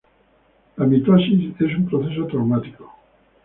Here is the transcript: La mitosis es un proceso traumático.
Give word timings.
La 0.77 0.87
mitosis 0.87 1.53
es 1.61 1.75
un 1.77 1.85
proceso 1.85 2.25
traumático. 2.25 2.91